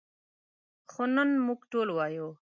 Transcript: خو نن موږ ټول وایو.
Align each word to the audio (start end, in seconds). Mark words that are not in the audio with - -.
خو 0.91 1.03
نن 1.15 1.29
موږ 1.45 1.59
ټول 1.71 1.87
وایو. 1.93 2.29